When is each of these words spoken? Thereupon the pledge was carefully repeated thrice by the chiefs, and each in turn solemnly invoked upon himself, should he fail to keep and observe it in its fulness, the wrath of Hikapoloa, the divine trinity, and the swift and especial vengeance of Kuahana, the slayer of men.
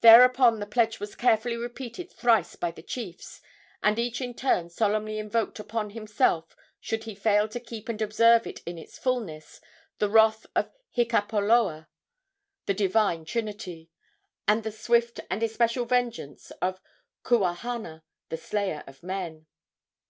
Thereupon 0.00 0.60
the 0.60 0.66
pledge 0.66 0.98
was 0.98 1.14
carefully 1.14 1.54
repeated 1.58 2.10
thrice 2.10 2.56
by 2.56 2.70
the 2.70 2.80
chiefs, 2.82 3.42
and 3.82 3.98
each 3.98 4.22
in 4.22 4.32
turn 4.32 4.70
solemnly 4.70 5.18
invoked 5.18 5.58
upon 5.60 5.90
himself, 5.90 6.56
should 6.80 7.04
he 7.04 7.14
fail 7.14 7.46
to 7.48 7.60
keep 7.60 7.86
and 7.90 8.00
observe 8.00 8.46
it 8.46 8.62
in 8.64 8.78
its 8.78 8.98
fulness, 8.98 9.60
the 9.98 10.08
wrath 10.08 10.46
of 10.56 10.70
Hikapoloa, 10.96 11.86
the 12.64 12.72
divine 12.72 13.26
trinity, 13.26 13.90
and 14.46 14.64
the 14.64 14.72
swift 14.72 15.20
and 15.30 15.42
especial 15.42 15.84
vengeance 15.84 16.50
of 16.62 16.80
Kuahana, 17.22 18.04
the 18.30 18.38
slayer 18.38 18.82
of 18.86 19.02
men. 19.02 19.48